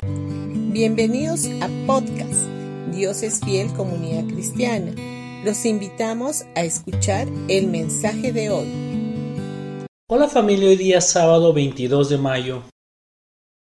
[0.00, 2.46] Bienvenidos a podcast
[2.94, 4.94] Dios es fiel comunidad cristiana.
[5.44, 9.86] Los invitamos a escuchar el mensaje de hoy.
[10.08, 12.62] Hola familia, hoy día sábado 22 de mayo.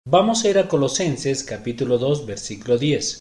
[0.07, 3.19] Vamos a ir a Colosenses capítulo 2 versículo 10.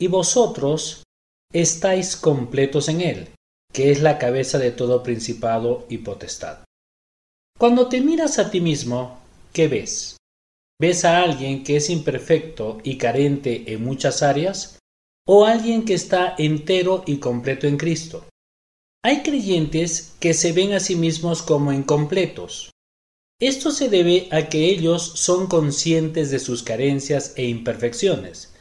[0.00, 1.04] Y vosotros
[1.52, 3.28] estáis completos en él,
[3.72, 6.64] que es la cabeza de todo principado y potestad.
[7.56, 9.20] Cuando te miras a ti mismo,
[9.52, 10.16] ¿qué ves?
[10.80, 14.78] ¿Ves a alguien que es imperfecto y carente en muchas áreas?
[15.26, 18.24] ¿O alguien que está entero y completo en Cristo?
[19.04, 22.70] Hay creyentes que se ven a sí mismos como incompletos.
[23.38, 28.54] Esto se debe a que ellos son conscientes de sus carencias e imperfecciones.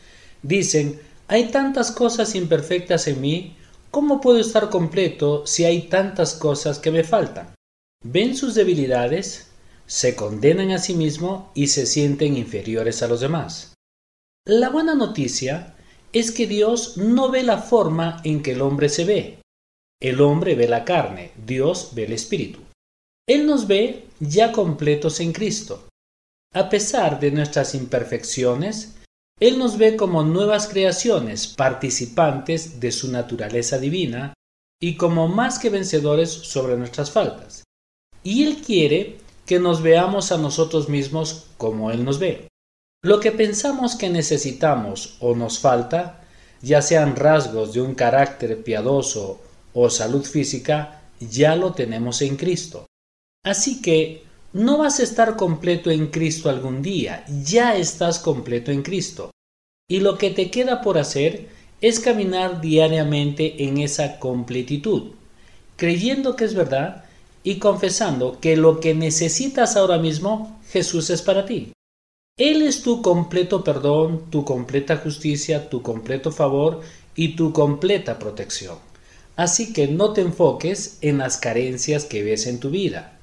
[0.44, 3.56] Dicen, hay tantas cosas imperfectas en mí,
[3.92, 7.56] ¿cómo puedo estar completo si hay tantas cosas que me faltan?
[8.04, 9.49] Ven sus debilidades,
[9.90, 13.74] se condenan a sí mismos y se sienten inferiores a los demás.
[14.46, 15.76] La buena noticia
[16.14, 19.40] es que Dios no ve la forma en que el hombre se ve.
[20.00, 22.60] El hombre ve la carne, Dios ve el espíritu.
[23.28, 25.88] Él nos ve ya completos en Cristo.
[26.54, 28.96] A pesar de nuestras imperfecciones,
[29.40, 34.34] Él nos ve como nuevas creaciones, participantes de su naturaleza divina
[34.80, 37.64] y como más que vencedores sobre nuestras faltas.
[38.24, 39.18] Y Él quiere
[39.50, 42.50] que nos veamos a nosotros mismos como Él nos ve.
[43.04, 46.22] Lo que pensamos que necesitamos o nos falta,
[46.62, 49.42] ya sean rasgos de un carácter piadoso
[49.74, 52.86] o salud física, ya lo tenemos en Cristo.
[53.44, 54.22] Así que
[54.54, 59.32] no vas a estar completo en Cristo algún día, ya estás completo en Cristo.
[59.90, 61.50] Y lo que te queda por hacer
[61.82, 65.14] es caminar diariamente en esa completitud,
[65.76, 67.09] creyendo que es verdad
[67.44, 71.72] y confesando que lo que necesitas ahora mismo, Jesús es para ti.
[72.38, 76.82] Él es tu completo perdón, tu completa justicia, tu completo favor
[77.16, 78.78] y tu completa protección.
[79.36, 83.20] Así que no te enfoques en las carencias que ves en tu vida.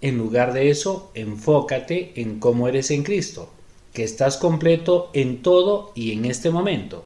[0.00, 3.50] En lugar de eso, enfócate en cómo eres en Cristo,
[3.92, 7.04] que estás completo en todo y en este momento.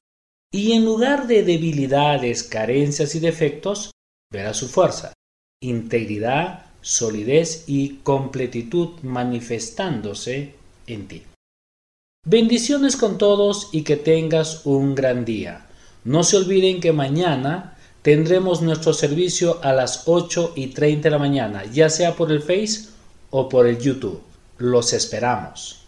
[0.53, 3.91] Y en lugar de debilidades, carencias y defectos,
[4.31, 5.13] verás su fuerza,
[5.65, 10.55] integridad, solidez y completitud manifestándose
[10.87, 11.23] en ti.
[12.27, 15.67] Bendiciones con todos y que tengas un gran día.
[16.05, 21.19] No se olviden que mañana tendremos nuestro servicio a las 8 y 30 de la
[21.19, 22.89] mañana, ya sea por el Face
[23.31, 24.23] o por el YouTube.
[24.59, 25.84] Los esperamos.